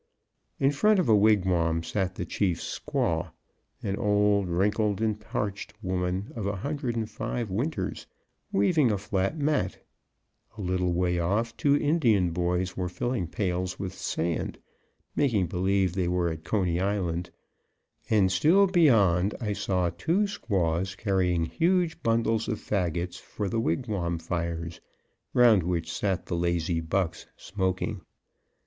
In 0.59 0.71
front 0.71 0.97
of 0.97 1.07
a 1.09 1.15
wigwam 1.15 1.83
sat 1.83 2.15
the 2.15 2.25
chief's 2.25 2.79
squaw, 2.79 3.29
an 3.83 3.97
old, 3.97 4.49
wrinkled 4.49 4.99
and 4.99 5.19
parched 5.19 5.75
woman 5.83 6.33
of 6.35 6.47
a 6.47 6.55
hundred 6.55 6.95
and 6.95 7.07
five 7.07 7.51
winters, 7.51 8.07
weaving 8.51 8.91
a 8.91 8.97
flat 8.97 9.37
mat; 9.37 9.77
a 10.57 10.61
little 10.61 10.91
way 10.91 11.19
off 11.19 11.55
two 11.55 11.77
Indian 11.77 12.31
boys 12.31 12.75
were 12.75 12.89
filling 12.89 13.27
pails 13.27 13.77
with 13.77 13.93
sand, 13.93 14.57
making 15.15 15.45
believe 15.45 15.93
they 15.93 16.07
were 16.07 16.31
at 16.31 16.43
Coney 16.43 16.79
Island; 16.79 17.29
and 18.09 18.31
still 18.31 18.65
beyond 18.65 19.35
I 19.39 19.53
saw 19.53 19.91
two 19.91 20.25
squaws 20.25 20.95
carrying 20.95 21.45
huge 21.45 22.01
bundles 22.01 22.47
of 22.47 22.57
faggots 22.59 23.19
for 23.21 23.47
the 23.49 23.59
wigwam 23.59 24.17
fires, 24.17 24.81
round 25.35 25.61
which 25.61 25.91
sat 25.93 26.25
the 26.25 26.35
lazy 26.35 26.79
bucks, 26.81 27.27
smoking. 27.37 28.01